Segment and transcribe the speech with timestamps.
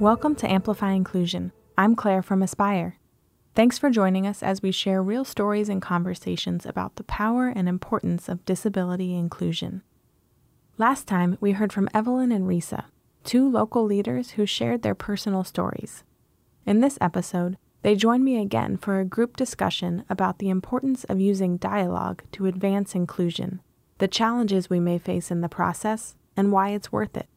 [0.00, 1.52] Welcome to Amplify Inclusion.
[1.76, 2.98] I'm Claire from Aspire.
[3.54, 7.68] Thanks for joining us as we share real stories and conversations about the power and
[7.68, 9.82] importance of disability inclusion.
[10.78, 12.84] Last time, we heard from Evelyn and Risa,
[13.24, 16.02] two local leaders who shared their personal stories.
[16.64, 21.20] In this episode, they join me again for a group discussion about the importance of
[21.20, 23.60] using dialogue to advance inclusion,
[23.98, 27.28] the challenges we may face in the process, and why it's worth it.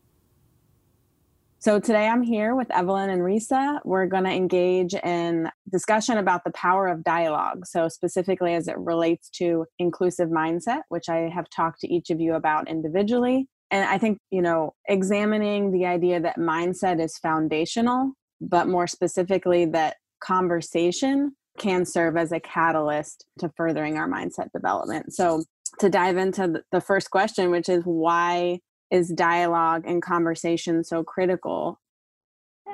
[1.64, 3.80] So today I'm here with Evelyn and Risa.
[3.86, 7.66] We're going to engage in discussion about the power of dialogue.
[7.66, 12.20] So specifically as it relates to inclusive mindset, which I have talked to each of
[12.20, 13.48] you about individually.
[13.72, 19.64] And I think, you know, examining the idea that mindset is foundational, but more specifically
[19.68, 25.14] that conversation can serve as a catalyst to furthering our mindset development.
[25.14, 25.46] So
[25.80, 28.60] to dive into the first question, which is why
[28.94, 31.80] is dialogue and conversation so critical?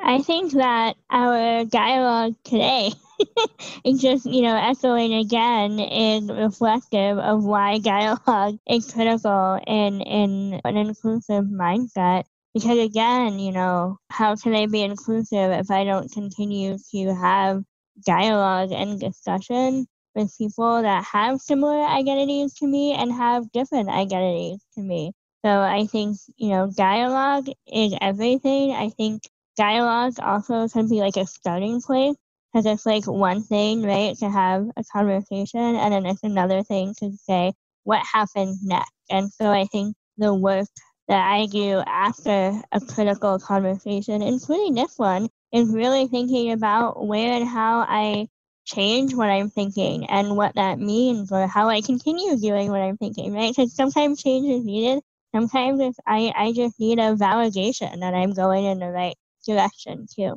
[0.03, 2.91] I think that our dialogue today
[3.85, 10.61] is just, you know, echoing again is reflective of why dialogue is critical in, in
[10.65, 12.25] an inclusive mindset.
[12.53, 17.63] Because again, you know, how can I be inclusive if I don't continue to have
[18.05, 24.59] dialogue and discussion with people that have similar identities to me and have different identities
[24.75, 25.13] to me?
[25.45, 28.71] So I think, you know, dialogue is everything.
[28.73, 29.23] I think
[29.55, 32.15] dialogue also can be like a starting place
[32.51, 36.93] because it's like one thing, right, to have a conversation, and then it's another thing
[36.99, 38.91] to say what happens next.
[39.09, 40.67] And so I think the work
[41.07, 47.33] that I do after a critical conversation, including this one, is really thinking about where
[47.33, 48.27] and how I
[48.65, 52.97] change what I'm thinking and what that means or how I continue doing what I'm
[52.97, 53.55] thinking, right?
[53.55, 55.01] Because sometimes change is needed
[55.33, 60.07] sometimes if I, I just need a validation that I'm going in the right direction
[60.13, 60.35] too.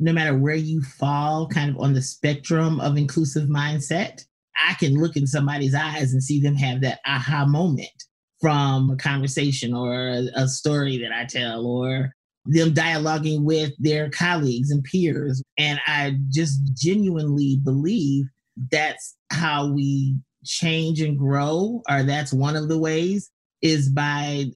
[0.00, 4.24] No matter where you fall kind of on the spectrum of inclusive mindset,
[4.58, 8.04] I can look in somebody's eyes and see them have that aha moment
[8.40, 12.12] from a conversation or a, a story that I tell or
[12.46, 15.42] them dialoguing with their colleagues and peers.
[15.58, 18.26] And I just genuinely believe
[18.70, 23.30] that's how we change and grow, or that's one of the ways
[23.62, 24.46] is by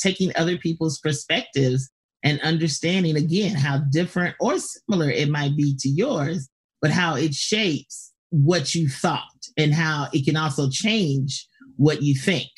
[0.00, 1.90] taking other people's perspectives
[2.22, 6.48] and understanding again how different or similar it might be to yours,
[6.80, 9.20] but how it shapes what you thought
[9.56, 11.46] and how it can also change
[11.76, 12.48] what you think.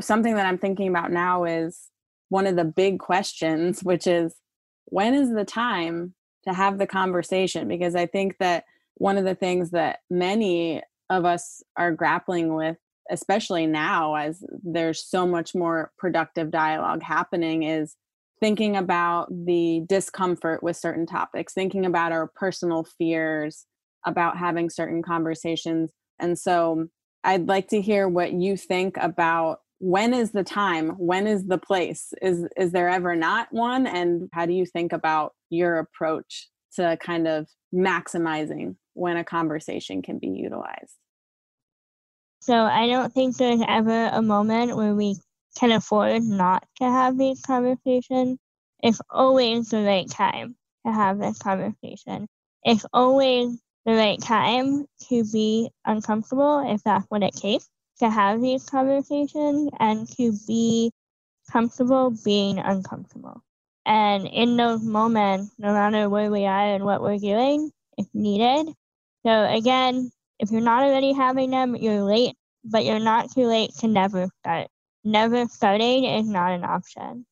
[0.00, 1.88] Something that I'm thinking about now is
[2.28, 4.34] one of the big questions, which is
[4.86, 6.14] when is the time
[6.46, 7.68] to have the conversation?
[7.68, 8.64] Because I think that
[8.94, 12.76] one of the things that many of us are grappling with
[13.10, 17.96] especially now as there's so much more productive dialogue happening is
[18.40, 23.66] thinking about the discomfort with certain topics thinking about our personal fears
[24.06, 25.92] about having certain conversations.
[26.18, 26.88] And so
[27.24, 31.58] i'd like to hear what you think about when is the time when is the
[31.58, 32.12] place?
[32.20, 33.86] Is is there ever not one?
[33.86, 40.02] And how do you think about your approach to kind of maximizing when a conversation
[40.02, 40.96] can be utilized
[42.40, 45.16] so I don't think there's ever a moment where we
[45.58, 48.38] can afford not to have these conversations.
[48.82, 50.56] It's always the right time
[50.86, 52.28] to have this conversation.
[52.62, 57.68] It's always the right time to be uncomfortable if that's what it takes
[57.98, 60.92] to have these conversations and to be
[61.50, 63.42] comfortable being uncomfortable.
[63.86, 68.74] And in those moments, no matter where we are and what we're doing, it's needed.
[69.24, 72.34] So again, if you're not already having them, you're late,
[72.64, 74.68] but you're not too late to never start.
[75.04, 77.24] Never starting is not an option.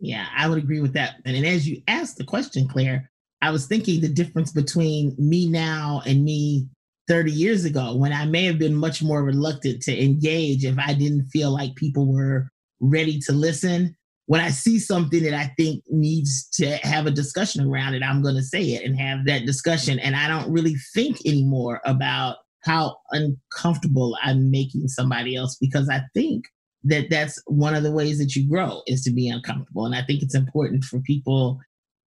[0.00, 1.16] Yeah, I would agree with that.
[1.24, 3.10] And, and as you asked the question, Claire,
[3.42, 6.68] I was thinking the difference between me now and me
[7.08, 10.94] 30 years ago when I may have been much more reluctant to engage if I
[10.94, 13.96] didn't feel like people were ready to listen.
[14.28, 18.22] When I see something that I think needs to have a discussion around it, I'm
[18.22, 19.98] going to say it and have that discussion.
[19.98, 26.02] And I don't really think anymore about how uncomfortable I'm making somebody else because I
[26.12, 26.44] think
[26.84, 29.86] that that's one of the ways that you grow is to be uncomfortable.
[29.86, 31.58] And I think it's important for people.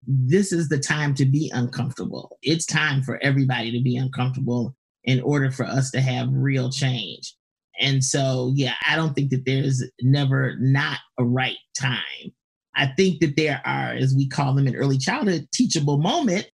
[0.05, 2.37] This is the time to be uncomfortable.
[2.41, 4.75] It's time for everybody to be uncomfortable
[5.05, 7.33] in order for us to have real change.
[7.79, 12.33] And so, yeah, I don't think that there's never not a right time.
[12.75, 16.49] I think that there are, as we call them in early childhood, teachable moment,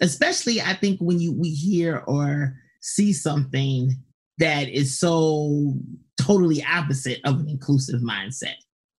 [0.00, 3.92] especially I think when you we hear or see something
[4.38, 5.74] that is so
[6.18, 8.54] totally opposite of an inclusive mindset.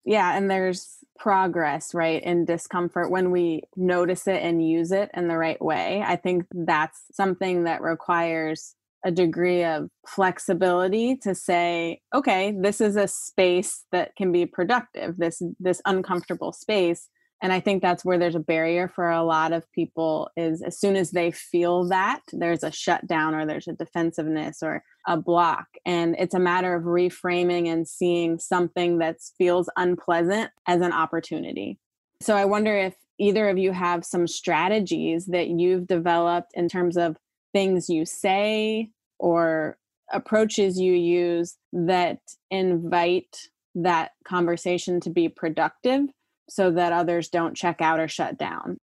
[0.06, 5.28] Yeah, and there's progress, right, in discomfort when we notice it and use it in
[5.28, 6.04] the right way.
[6.06, 12.96] I think that's something that requires a degree of flexibility to say okay this is
[12.96, 17.08] a space that can be productive this this uncomfortable space
[17.42, 20.80] and i think that's where there's a barrier for a lot of people is as
[20.80, 25.66] soon as they feel that there's a shutdown or there's a defensiveness or a block
[25.86, 31.80] and it's a matter of reframing and seeing something that feels unpleasant as an opportunity.
[32.22, 36.98] So i wonder if either of you have some strategies that you've developed in terms
[36.98, 37.18] of
[37.54, 38.90] things you say
[39.20, 39.78] or
[40.12, 42.20] approaches you use that
[42.50, 46.02] invite that conversation to be productive
[46.50, 48.78] so that others don't check out or shut down.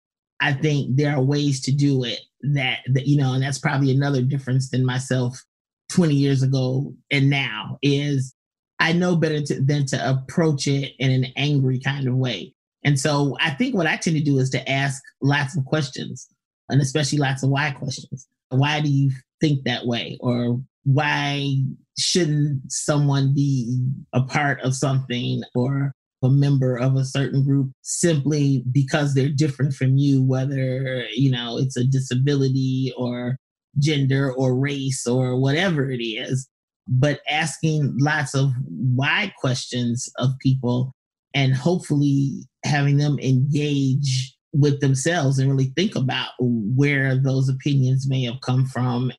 [0.40, 3.90] I think there are ways to do it that, that you know and that's probably
[3.90, 5.42] another difference than myself
[5.90, 8.34] 20 years ago and now is
[8.80, 12.54] i know better to, than to approach it in an angry kind of way.
[12.82, 16.28] And so i think what i tend to do is to ask lots of questions
[16.68, 19.10] and especially lots of why questions why do you
[19.40, 20.16] think that way?
[20.20, 21.56] Or why
[21.98, 25.92] shouldn't someone be a part of something or
[26.22, 31.58] a member of a certain group simply because they're different from you whether you know
[31.58, 33.36] it's a disability or
[33.78, 36.48] gender or race or whatever it is
[36.88, 40.92] but asking lots of why questions of people
[41.34, 48.22] and hopefully having them engage with themselves and really think about where those opinions may
[48.24, 49.12] have come from.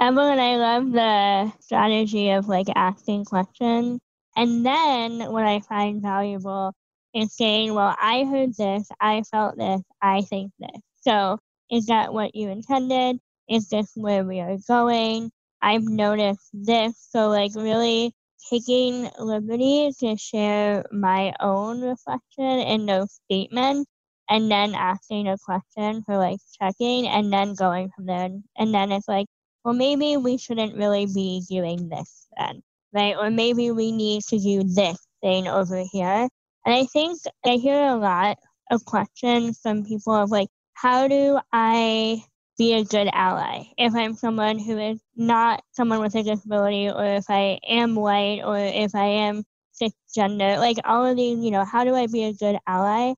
[0.00, 4.00] Evelyn, I love the strategy of like asking questions.
[4.36, 6.72] And then what I find valuable
[7.14, 10.80] is saying, well, I heard this, I felt this, I think this.
[11.02, 11.38] So
[11.70, 13.18] is that what you intended?
[13.48, 15.30] Is this where we are going?
[15.60, 16.94] I've noticed this.
[17.10, 18.14] So, like, really
[18.48, 23.90] taking liberty to share my own reflection in those statements
[24.30, 28.30] and then asking a question for like checking and then going from there.
[28.56, 29.26] And then it's like,
[29.64, 32.62] well, maybe we shouldn't really be doing this then,
[32.94, 33.16] right?
[33.16, 36.28] Or maybe we need to do this thing over here.
[36.64, 38.38] And I think I hear a lot
[38.70, 42.22] of questions from people of like, how do I
[42.56, 47.04] be a good ally if I'm someone who is not someone with a disability, or
[47.04, 49.44] if I am white, or if I am
[49.80, 53.14] cisgender, like all of these, you know, how do I be a good ally?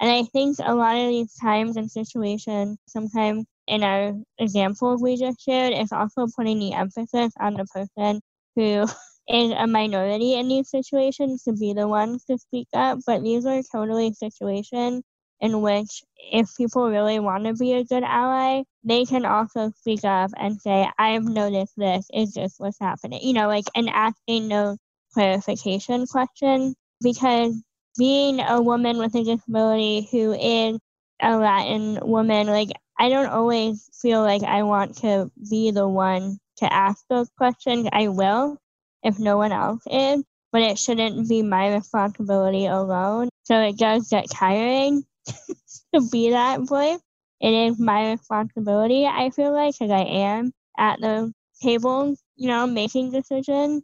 [0.00, 5.16] And I think a lot of these times and situations, sometimes in our example we
[5.16, 8.20] just shared, it's also putting the emphasis on the person
[8.56, 8.86] who
[9.28, 12.98] is a minority in these situations to be the ones to speak up.
[13.06, 15.02] But these are totally situations
[15.40, 20.04] in which if people really want to be a good ally, they can also speak
[20.04, 23.20] up and say, I've noticed this, is this what's happening?
[23.22, 24.76] You know, like and asking no
[25.12, 27.62] clarification questions because
[27.96, 30.78] being a woman with a disability who is
[31.22, 36.38] a Latin woman, like I don't always feel like I want to be the one
[36.58, 37.88] to ask those questions.
[37.92, 38.58] I will
[39.02, 43.28] if no one else is, but it shouldn't be my responsibility alone.
[43.44, 45.04] So it does get tiring
[45.94, 47.00] to be that voice.
[47.40, 51.32] It is my responsibility, I feel like, because I am at the
[51.62, 53.82] table, you know, making decisions,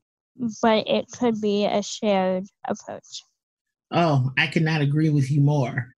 [0.63, 3.23] but it could be a shared approach.
[3.93, 5.89] Oh, I could not agree with you more.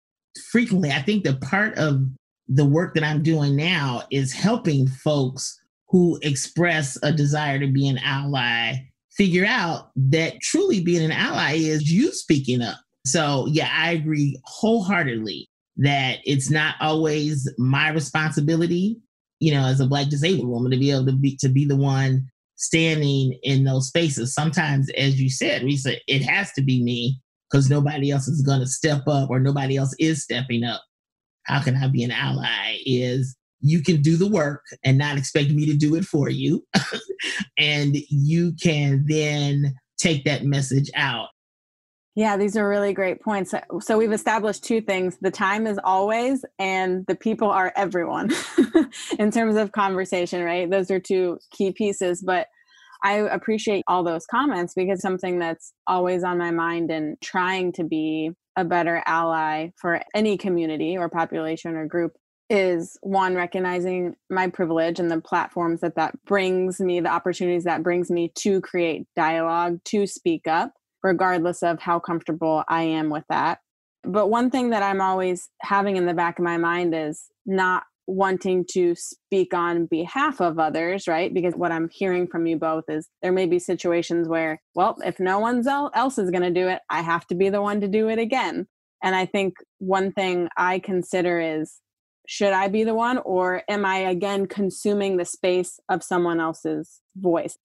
[0.50, 2.02] Frequently, I think that part of
[2.48, 5.58] the work that I'm doing now is helping folks
[5.88, 8.76] who express a desire to be an ally
[9.16, 12.78] figure out that truly being an ally is you speaking up.
[13.04, 18.98] So, yeah, I agree wholeheartedly that it's not always my responsibility,
[19.40, 21.76] you know, as a black disabled woman to be able to be to be the
[21.76, 24.34] one standing in those spaces.
[24.34, 27.20] Sometimes, as you said, Risa, it has to be me
[27.52, 30.82] because nobody else is going to step up or nobody else is stepping up.
[31.44, 32.78] How can I be an ally?
[32.86, 36.64] Is you can do the work and not expect me to do it for you.
[37.58, 41.28] and you can then take that message out.
[42.14, 43.54] Yeah, these are really great points.
[43.80, 45.16] So we've established two things.
[45.22, 48.30] The time is always, and the people are everyone
[49.18, 50.70] in terms of conversation, right?
[50.70, 52.22] Those are two key pieces.
[52.22, 52.48] But
[53.02, 57.84] I appreciate all those comments because something that's always on my mind and trying to
[57.84, 62.12] be a better ally for any community or population or group
[62.50, 67.82] is one recognizing my privilege and the platforms that that brings me the opportunities that
[67.82, 73.24] brings me to create dialogue to speak up regardless of how comfortable I am with
[73.28, 73.58] that.
[74.04, 77.84] But one thing that I'm always having in the back of my mind is not
[78.06, 81.32] wanting to speak on behalf of others, right?
[81.32, 85.20] Because what I'm hearing from you both is there may be situations where, well, if
[85.20, 87.88] no one else is going to do it, I have to be the one to
[87.88, 88.66] do it again.
[89.02, 91.80] And I think one thing I consider is
[92.26, 97.00] should I be the one or am I again consuming the space of someone else's
[97.16, 97.56] voice?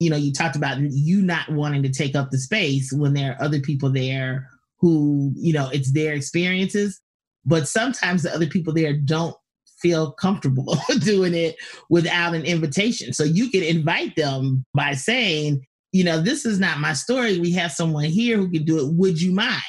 [0.00, 3.32] You know, you talked about you not wanting to take up the space when there
[3.32, 7.00] are other people there who, you know, it's their experiences.
[7.44, 9.34] But sometimes the other people there don't
[9.82, 11.56] feel comfortable doing it
[11.90, 13.12] without an invitation.
[13.12, 17.38] So you can invite them by saying, you know, this is not my story.
[17.38, 18.94] We have someone here who can do it.
[18.94, 19.62] Would you mind?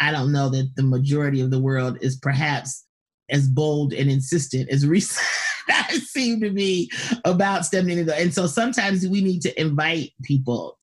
[0.00, 2.84] I don't know that the majority of the world is perhaps
[3.28, 5.26] as bold and insistent as recent
[5.90, 6.90] seem to be
[7.24, 8.14] about stepping into.
[8.14, 10.78] And so sometimes we need to invite people.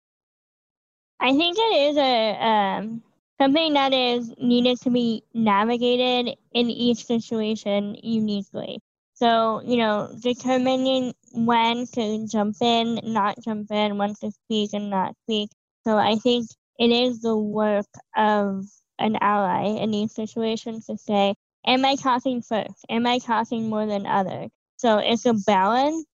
[1.19, 3.01] I think it is a um,
[3.39, 8.79] something that is needed to be navigated in each situation uniquely.
[9.13, 14.89] So, you know, determining when to jump in, not jump in, when to speak and
[14.89, 15.49] not speak.
[15.85, 16.47] So I think
[16.79, 17.85] it is the work
[18.15, 18.65] of
[18.99, 21.35] an ally in these situations to say,
[21.65, 22.85] am I talking first?
[22.89, 24.49] Am I talking more than others?
[24.77, 26.05] So it's a balance.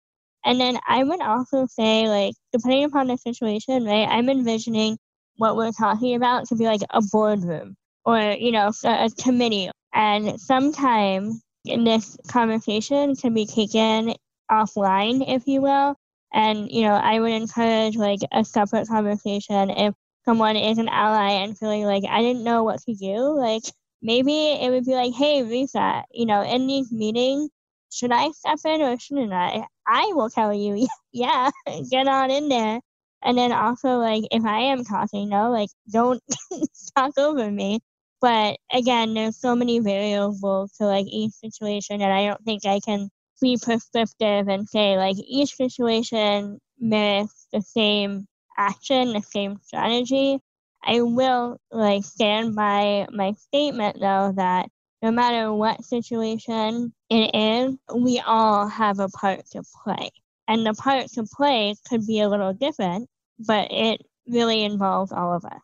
[0.45, 4.97] And then I would also say, like, depending upon the situation, right, I'm envisioning
[5.39, 9.69] what we're talking about to be like a boardroom or, you know, a, committee.
[9.93, 14.15] And sometimes in this conversation can be taken
[14.51, 15.95] offline, if you will.
[16.33, 21.31] And, you know, I would encourage like a separate conversation if someone is an ally
[21.31, 23.15] and feeling like I didn't know what to do.
[23.37, 23.63] Like
[24.01, 27.49] maybe it would be like, hey, Risa, you know, in these meetings,
[27.91, 29.63] should I step in or shouldn't I?
[29.87, 31.49] I will tell you, yeah,
[31.89, 32.81] get on in there.
[33.23, 36.21] And then also, like, if I am talking, no, like, don't
[36.95, 37.79] talk over me.
[38.21, 42.79] But again, there's so many variables to like each situation, and I don't think I
[42.81, 43.09] can
[43.41, 50.39] be prescriptive and say like each situation merits the same action, the same strategy.
[50.83, 54.69] I will like stand by my statement though that
[55.01, 60.11] no matter what situation it is, we all have a part to play.
[60.49, 65.33] And the part to play could be a little different, but it really involves all
[65.33, 65.61] of us.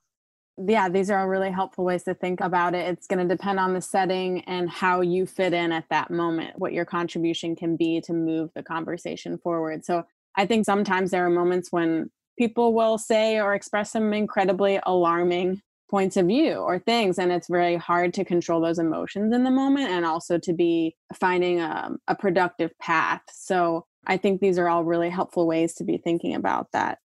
[0.58, 2.88] Yeah, these are all really helpful ways to think about it.
[2.88, 6.58] It's going to depend on the setting and how you fit in at that moment,
[6.58, 9.84] what your contribution can be to move the conversation forward.
[9.84, 10.06] So
[10.38, 15.62] I think sometimes there are moments when people will say or express some incredibly alarming
[15.90, 19.52] points of view or things and it's very hard to control those emotions in the
[19.52, 24.70] moment and also to be finding a, a productive path so i think these are
[24.70, 27.00] all really helpful ways to be thinking about that.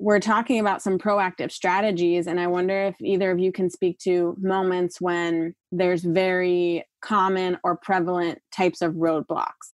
[0.00, 3.98] We're talking about some proactive strategies and i wonder if either of you can speak
[4.00, 9.72] to moments when there's very common or prevalent types of roadblocks.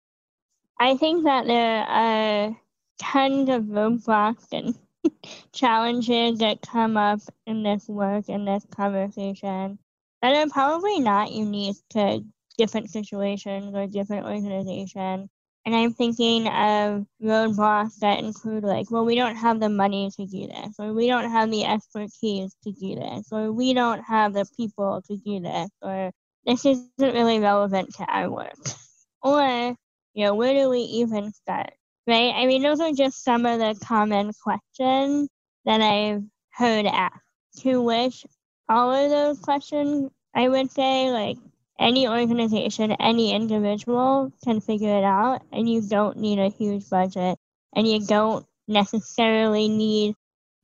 [0.80, 2.56] I think that there are
[3.00, 4.74] tons of roadblocks and
[5.52, 9.78] challenges that come up in this work in this conversation
[10.22, 12.24] that are probably not unique to
[12.56, 15.30] different situations or different organizations
[15.68, 20.24] and I'm thinking of roadblocks that include like, well, we don't have the money to
[20.24, 24.32] do this, or we don't have the expertise to do this, or we don't have
[24.32, 26.10] the people to do this, or
[26.46, 28.56] this isn't really relevant to our work.
[29.20, 29.76] Or,
[30.14, 31.74] you know, where do we even start?
[32.06, 32.32] Right?
[32.34, 35.28] I mean, those are just some of the common questions
[35.66, 37.20] that I've heard asked.
[37.58, 38.24] To which
[38.70, 41.36] all of those questions, I would say, like,
[41.78, 47.38] any organization, any individual can figure it out, and you don't need a huge budget,
[47.74, 50.14] and you don't necessarily need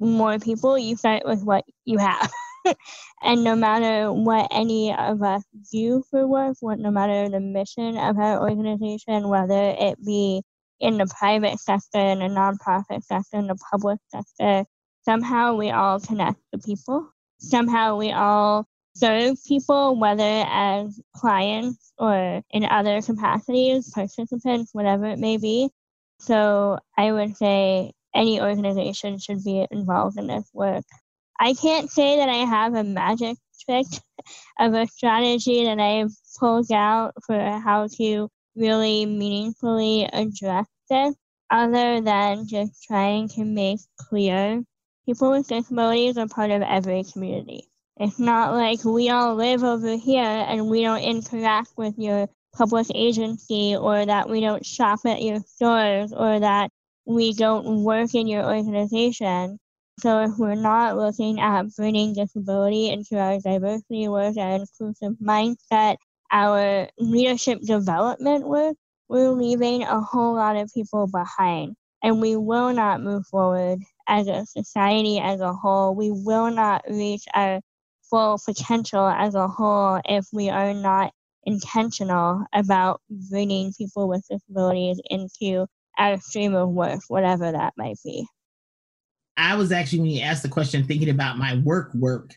[0.00, 0.78] more people.
[0.78, 2.30] You start with what you have.
[3.23, 5.42] and no matter what any of us
[5.73, 10.42] do for work, what no matter the mission of our organization, whether it be
[10.80, 14.64] in the private sector, in the nonprofit sector, in the public sector,
[15.04, 17.09] somehow we all connect the people.
[17.38, 25.18] Somehow we all serve people, whether as clients or in other capacities, participants, whatever it
[25.18, 25.70] may be.
[26.20, 30.84] So I would say any organization should be involved in this work.
[31.38, 33.86] I can't say that I have a magic trick
[34.60, 41.14] of a strategy that I've pulled out for how to really meaningfully address this,
[41.50, 44.62] other than just trying to make clear
[45.06, 47.68] people with disabilities are part of every community.
[47.96, 52.88] It's not like we all live over here and we don't interact with your public
[52.92, 56.70] agency or that we don't shop at your stores or that
[57.06, 59.58] we don't work in your organization.
[60.00, 65.96] So if we're not looking at bringing disability into our diversity work, our inclusive mindset,
[66.32, 68.76] our leadership development work,
[69.08, 71.76] we're leaving a whole lot of people behind.
[72.02, 75.94] And we will not move forward as a society as a whole.
[75.94, 77.60] We will not reach our
[78.11, 81.12] full potential as a whole if we are not
[81.44, 85.66] intentional about bringing people with disabilities into
[85.99, 88.26] our stream of work, whatever that might be.
[89.37, 92.34] I was actually, when you asked the question, thinking about my work work.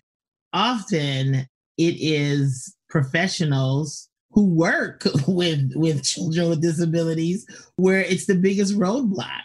[0.54, 1.48] Often
[1.78, 7.46] it is professionals who work with with children with disabilities
[7.76, 9.44] where it's the biggest roadblock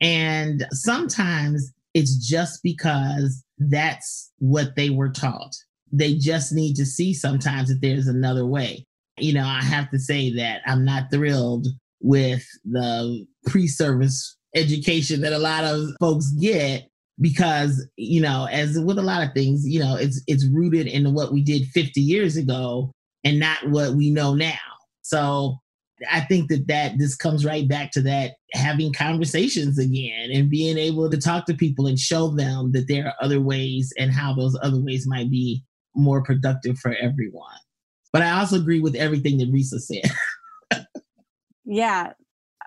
[0.00, 5.54] and sometimes it's just because that's what they were taught
[5.92, 8.86] they just need to see sometimes that there's another way
[9.18, 11.66] you know i have to say that i'm not thrilled
[12.00, 16.88] with the pre-service education that a lot of folks get
[17.20, 21.12] because you know as with a lot of things you know it's it's rooted in
[21.14, 22.90] what we did 50 years ago
[23.24, 24.58] and not what we know now.
[25.02, 25.58] So
[26.10, 30.78] I think that that this comes right back to that having conversations again and being
[30.78, 34.34] able to talk to people and show them that there are other ways and how
[34.34, 35.62] those other ways might be
[35.94, 37.58] more productive for everyone.
[38.12, 40.86] But I also agree with everything that Risa said.
[41.64, 42.12] yeah,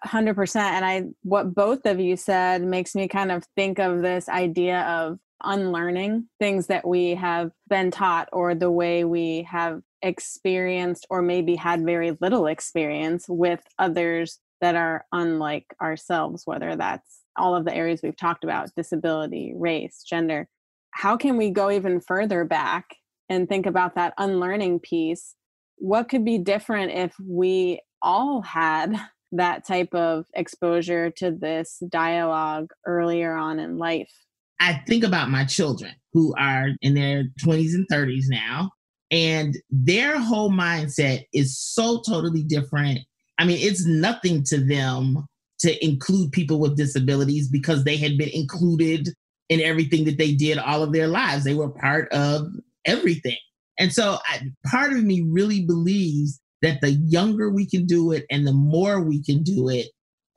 [0.06, 4.30] 100% and I what both of you said makes me kind of think of this
[4.30, 11.06] idea of unlearning things that we have been taught or the way we have experienced
[11.10, 17.56] or maybe had very little experience with others that are unlike ourselves, whether that's all
[17.56, 20.48] of the areas we've talked about disability, race, gender.
[20.92, 22.96] How can we go even further back
[23.30, 25.36] and think about that unlearning piece?
[25.78, 28.96] What could be different if we all had
[29.32, 34.25] that type of exposure to this dialogue earlier on in life?
[34.60, 38.72] I think about my children who are in their 20s and 30s now,
[39.12, 43.00] and their whole mindset is so totally different.
[43.38, 45.26] I mean, it's nothing to them
[45.60, 49.10] to include people with disabilities because they had been included
[49.50, 51.44] in everything that they did all of their lives.
[51.44, 52.48] They were part of
[52.86, 53.38] everything.
[53.78, 58.26] And so I, part of me really believes that the younger we can do it
[58.32, 59.88] and the more we can do it,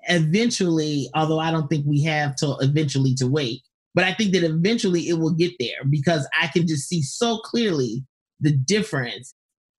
[0.08, 3.62] eventually, although I don't think we have till eventually to wait,
[3.94, 7.38] but I think that eventually it will get there because I can just see so
[7.38, 8.04] clearly
[8.40, 9.34] the difference.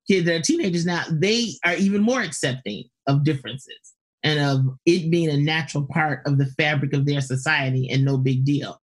[0.08, 3.94] Kids that are teenagers now, they are even more accepting of differences
[4.24, 8.18] and of it being a natural part of the fabric of their society and no
[8.18, 8.82] big deal.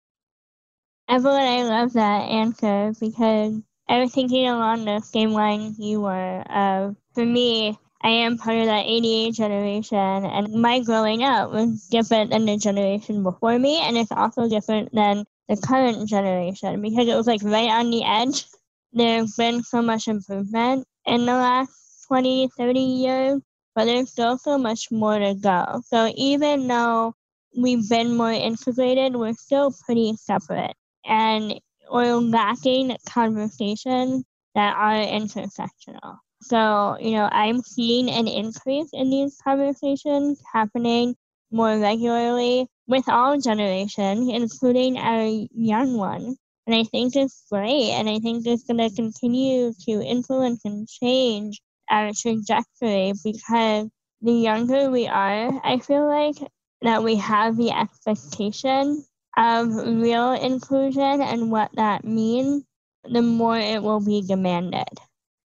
[1.09, 6.45] Evelyn, I love that answer because I was thinking along the same lines you were.
[6.49, 11.89] Uh, for me, I am part of that ADA generation, and my growing up was
[11.89, 17.09] different than the generation before me, and it's also different than the current generation because
[17.09, 18.45] it was like right on the edge
[18.93, 23.43] there's been so much improvement in the last 20, 30 years,
[23.75, 25.83] but there's still so much more to go.
[25.87, 27.15] So even though
[27.57, 30.75] we've been more integrated, we're still pretty separate.
[31.05, 36.19] And we're lacking conversations that are intersectional.
[36.49, 41.17] So, you know, I'm seeing an increase in these conversations happening
[41.51, 46.39] more regularly with all generations, including our young ones.
[46.67, 47.91] And I think it's great.
[47.91, 53.89] And I think it's going to continue to influence and change our trajectory because
[54.23, 56.37] the younger we are, I feel like
[56.83, 59.05] that we have the expectation
[59.37, 62.63] of real inclusion and what that means,
[63.05, 64.89] the more it will be demanded.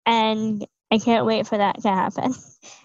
[0.06, 2.34] And I can't wait for that to happen.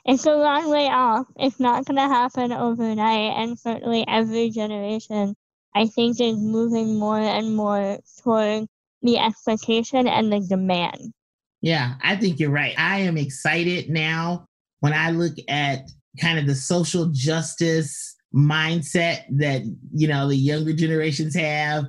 [0.09, 1.27] It's a long way off.
[1.37, 3.37] It's not going to happen overnight.
[3.37, 5.35] And certainly every generation
[5.75, 8.69] I think is moving more and more toward
[9.03, 11.13] the expectation and the demand.
[11.61, 12.75] Yeah, I think you're right.
[12.79, 14.47] I am excited now
[14.79, 15.91] when I look at
[16.21, 21.87] kind of the social justice mindset that, you know, the younger generations have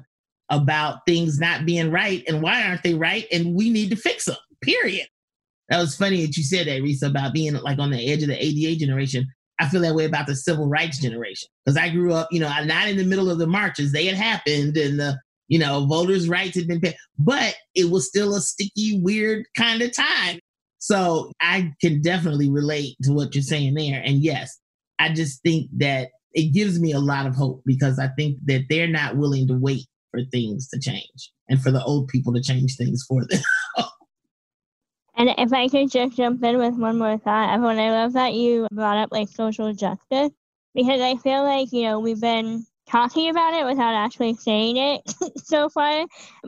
[0.50, 4.26] about things not being right and why aren't they right and we need to fix
[4.26, 4.38] them.
[4.62, 5.08] Period.
[5.70, 8.30] That was funny that you said that, Risa, about being like on the edge of
[8.30, 9.26] the ADA generation.
[9.60, 12.52] I feel that way about the civil rights generation because I grew up, you know,
[12.66, 13.92] not in the middle of the marches.
[13.92, 18.08] They had happened and the, you know, voters' rights had been paid, but it was
[18.08, 20.40] still a sticky, weird kind of time.
[20.78, 24.02] So I can definitely relate to what you're saying there.
[24.06, 24.56] And yes,
[25.00, 28.66] I just think that it gives me a lot of hope because I think that
[28.70, 32.42] they're not willing to wait for things to change and for the old people to
[32.42, 33.42] change things for them.
[35.18, 38.36] And if I could just jump in with one more thought, everyone, I love that
[38.36, 40.30] you brought up like social justice
[40.76, 45.02] because I feel like, you know, we've been talking about it without actually saying it
[45.44, 46.06] so far.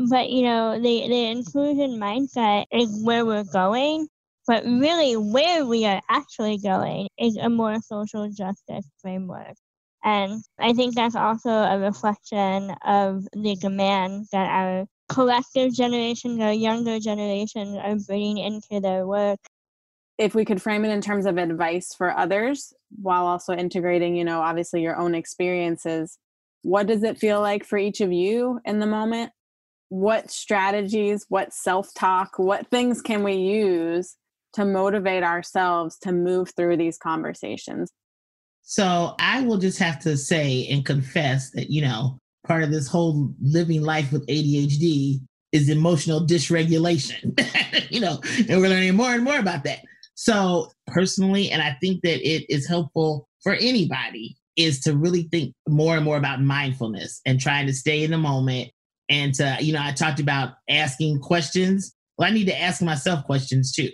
[0.07, 4.07] But, you know, the, the inclusion mindset is where we're going.
[4.45, 9.55] But really, where we are actually going is a more social justice framework.
[10.03, 16.53] And I think that's also a reflection of the demand that our collective generation, our
[16.53, 19.39] younger generation, are bringing into their work.
[20.17, 24.23] If we could frame it in terms of advice for others while also integrating, you
[24.23, 26.17] know, obviously your own experiences,
[26.61, 29.31] what does it feel like for each of you in the moment?
[29.89, 34.15] What strategies, what self talk, what things can we use
[34.53, 37.91] to motivate ourselves to move through these conversations?
[38.61, 42.87] So I will just have to say and confess that, you know, part of this
[42.87, 45.19] whole living life with ADHD
[45.51, 47.39] is emotional dysregulation,
[47.91, 49.79] you know, and we're learning more and more about that.
[50.15, 55.53] So personally, and I think that it is helpful for anybody is to really think
[55.67, 58.69] more and more about mindfulness and trying to stay in the moment
[59.09, 61.95] and to, you know, I talked about asking questions.
[62.17, 63.89] Well, I need to ask myself questions too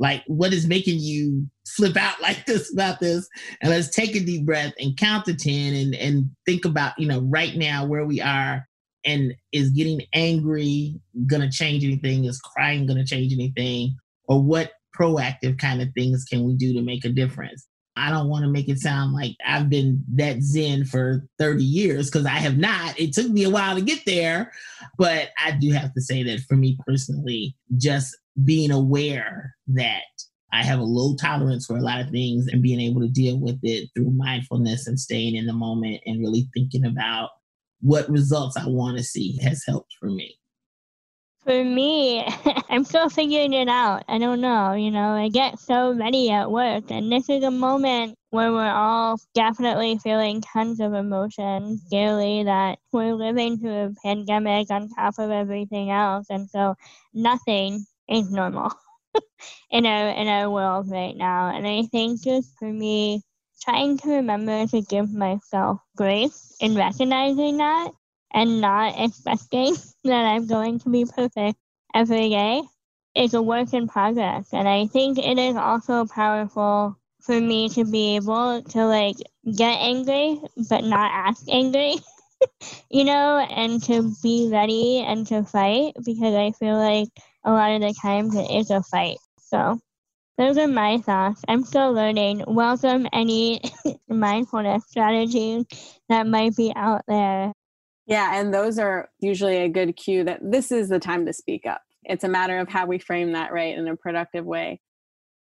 [0.00, 3.28] like what is making you flip out like this about this.
[3.60, 7.06] And let's take a deep breath and count to 10 and and think about you
[7.06, 8.66] know right now where we are
[9.04, 12.24] and is getting angry gonna change anything?
[12.24, 13.96] Is crying gonna change anything?
[14.26, 17.66] Or what proactive kind of things can we do to make a difference?
[17.96, 22.08] I don't want to make it sound like i've been that zen for 30 years
[22.08, 22.98] because i have not.
[22.98, 24.52] It took me a while to get there
[24.96, 30.02] but i do have to say that for me personally just being aware that
[30.52, 33.38] I have a low tolerance for a lot of things and being able to deal
[33.38, 37.30] with it through mindfulness and staying in the moment and really thinking about
[37.80, 40.36] what results I want to see has helped for me.
[41.44, 42.26] For me,
[42.68, 44.04] I'm still figuring it out.
[44.08, 47.50] I don't know, you know, I get so ready at work, and this is a
[47.50, 53.94] moment where we're all definitely feeling tons of emotions, daily that we're living through a
[54.04, 56.26] pandemic on top of everything else.
[56.28, 56.76] And so
[57.14, 58.72] nothing is normal
[59.70, 61.54] in our in our world right now.
[61.54, 63.22] And I think just for me,
[63.62, 67.92] trying to remember to give myself grace in recognizing that
[68.32, 71.58] and not expecting that I'm going to be perfect
[71.94, 72.62] every day
[73.14, 74.48] is a work in progress.
[74.52, 79.16] And I think it is also powerful for me to be able to like
[79.56, 81.96] get angry but not act angry.
[82.90, 87.08] you know, and to be ready and to fight because I feel like
[87.44, 89.18] a lot of the times it is a fight.
[89.38, 89.78] So
[90.38, 91.42] those are my thoughts.
[91.48, 92.44] I'm still learning.
[92.46, 93.60] Welcome any
[94.08, 95.64] mindfulness strategies
[96.08, 97.52] that might be out there.
[98.06, 101.66] Yeah, and those are usually a good cue that this is the time to speak
[101.66, 101.82] up.
[102.04, 104.80] It's a matter of how we frame that right in a productive way.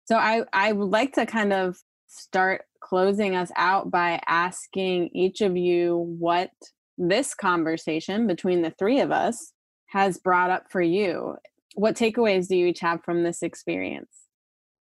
[0.05, 1.77] So I I would like to kind of
[2.07, 6.51] start closing us out by asking each of you what
[6.97, 9.53] this conversation between the three of us
[9.87, 11.37] has brought up for you
[11.75, 14.09] what takeaways do you each have from this experience?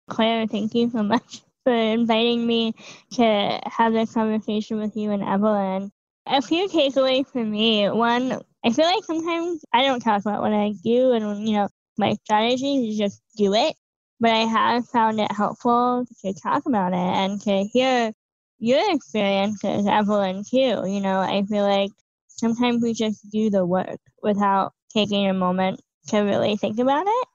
[0.09, 2.73] Claire, thank you so much for inviting me
[3.13, 5.91] to have this conversation with you and Evelyn.
[6.27, 7.89] A few takeaways for me.
[7.89, 11.69] One, I feel like sometimes I don't talk about what I do and, you know,
[11.97, 13.75] my strategy is just do it.
[14.19, 18.13] But I have found it helpful to talk about it and to hear
[18.59, 20.87] your experiences, Evelyn, too.
[20.87, 21.91] You know, I feel like
[22.27, 27.27] sometimes we just do the work without taking a moment to really think about it.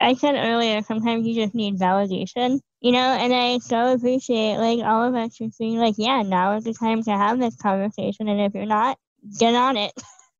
[0.00, 4.80] I said earlier, sometimes you just need validation, you know, and I so appreciate like
[4.80, 8.28] all of us just being like, yeah, now is the time to have this conversation.
[8.28, 8.98] And if you're not,
[9.38, 9.92] get on it.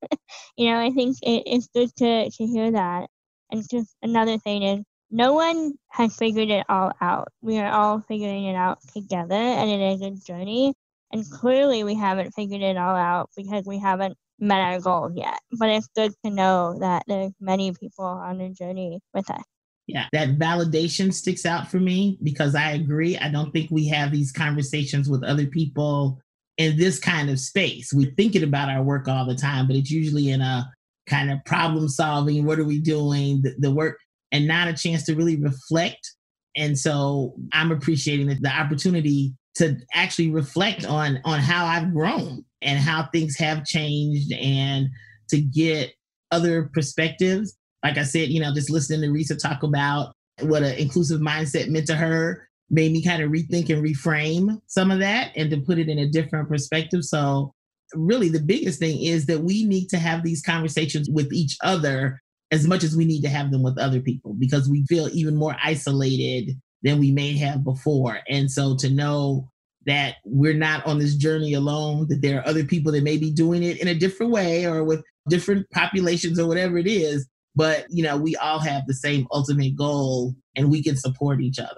[0.57, 3.09] you know, I think it, it's good to, to hear that.
[3.53, 7.29] And just another thing is, no one has figured it all out.
[7.43, 10.75] We are all figuring it out together, and it is a journey.
[11.13, 15.39] And clearly, we haven't figured it all out because we haven't met our goal yet.
[15.59, 19.43] But it's good to know that there's many people on the journey with us.
[19.87, 23.19] Yeah, that validation sticks out for me because I agree.
[23.19, 26.21] I don't think we have these conversations with other people
[26.59, 27.93] in this kind of space.
[27.93, 30.71] We're thinking about our work all the time, but it's usually in a
[31.09, 33.99] kind of problem solving, what are we doing, the, the work,
[34.31, 36.15] and not a chance to really reflect.
[36.57, 42.45] And so I'm appreciating the, the opportunity to actually reflect on on how I've grown
[42.63, 44.89] and how things have changed and
[45.31, 45.93] to get
[46.31, 47.57] other perspectives.
[47.83, 51.69] Like I said, you know, just listening to Risa talk about what an inclusive mindset
[51.69, 55.61] meant to her made me kind of rethink and reframe some of that and to
[55.61, 57.05] put it in a different perspective.
[57.05, 57.53] So,
[57.95, 62.21] really, the biggest thing is that we need to have these conversations with each other
[62.53, 65.37] as much as we need to have them with other people because we feel even
[65.37, 66.51] more isolated
[66.83, 68.21] than we may have before.
[68.29, 69.50] And so, to know
[69.87, 73.31] that we're not on this journey alone, that there are other people that may be
[73.31, 77.87] doing it in a different way or with different populations or whatever it is, but
[77.91, 81.71] you know, we all have the same ultimate goal and we can support each other.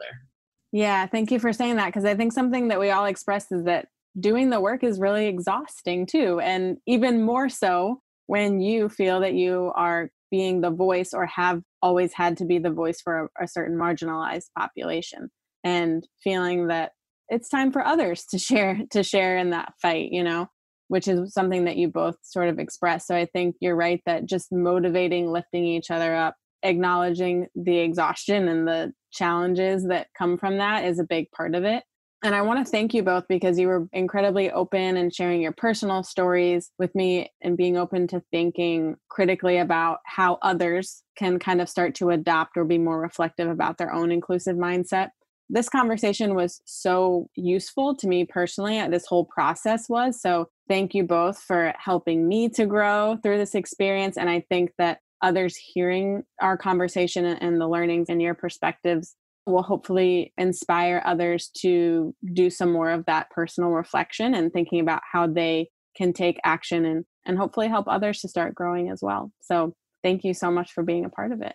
[0.72, 3.64] Yeah, thank you for saying that because I think something that we all express is
[3.64, 3.88] that
[4.18, 6.40] doing the work is really exhausting too.
[6.40, 11.62] And even more so when you feel that you are being the voice or have
[11.82, 15.30] always had to be the voice for a, a certain marginalized population
[15.62, 16.92] and feeling that
[17.28, 20.48] it's time for others to share to share in that fight you know
[20.88, 24.26] which is something that you both sort of express so i think you're right that
[24.26, 30.58] just motivating lifting each other up acknowledging the exhaustion and the challenges that come from
[30.58, 31.82] that is a big part of it
[32.24, 35.52] and I want to thank you both because you were incredibly open and sharing your
[35.52, 41.60] personal stories with me and being open to thinking critically about how others can kind
[41.60, 45.08] of start to adopt or be more reflective about their own inclusive mindset.
[45.52, 48.80] This conversation was so useful to me personally.
[48.80, 50.20] Uh, this whole process was.
[50.20, 54.16] So, thank you both for helping me to grow through this experience.
[54.16, 59.14] And I think that others hearing our conversation and the learnings and your perspectives
[59.46, 65.02] will hopefully inspire others to do some more of that personal reflection and thinking about
[65.10, 69.30] how they can take action and and hopefully help others to start growing as well.
[69.42, 71.54] So thank you so much for being a part of it.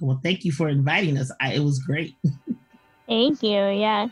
[0.00, 1.32] Well, thank you for inviting us.
[1.40, 2.12] I, it was great.
[3.06, 3.50] thank you.
[3.50, 4.10] Yes.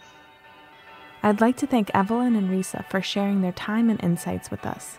[1.23, 4.99] I'd like to thank Evelyn and Risa for sharing their time and insights with us.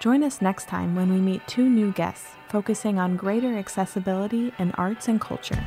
[0.00, 4.72] Join us next time when we meet two new guests focusing on greater accessibility in
[4.72, 5.64] arts and culture.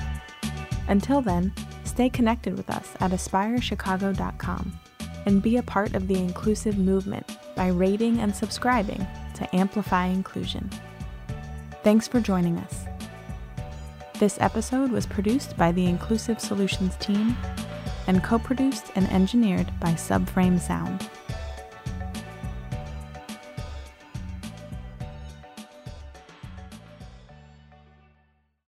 [0.87, 1.51] Until then,
[1.95, 4.79] Stay connected with us at aspirechicago.com
[5.25, 10.69] and be a part of the inclusive movement by rating and subscribing to Amplify Inclusion.
[11.85, 12.83] Thanks for joining us.
[14.19, 17.37] This episode was produced by the Inclusive Solutions team
[18.07, 21.09] and co produced and engineered by Subframe Sound.